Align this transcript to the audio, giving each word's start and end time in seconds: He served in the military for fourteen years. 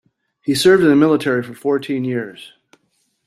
He 0.41 0.55
served 0.55 0.81
in 0.81 0.89
the 0.89 0.95
military 0.95 1.43
for 1.43 1.53
fourteen 1.53 2.03
years. 2.03 2.53